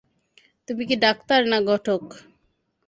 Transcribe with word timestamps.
তুমি 0.67 0.83
কি 0.89 0.95
ডাক্তার 1.05 1.39
না 1.51 1.57
ঘটক? 1.69 2.03